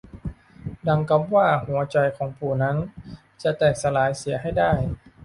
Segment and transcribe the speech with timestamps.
[0.87, 2.77] ดังกับว่าหัวใจของปู่นั้น
[3.41, 4.71] จะแตกสลายเสียให้ได้